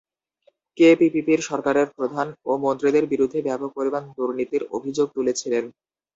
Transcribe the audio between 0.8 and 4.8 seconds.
পিপিপির সরকারের প্রধান ও মন্ত্রীদের বিরুদ্ধে ব্যাপক পরিমাণ দুর্নীতির